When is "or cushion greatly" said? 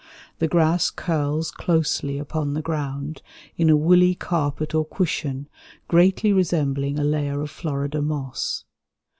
4.73-6.33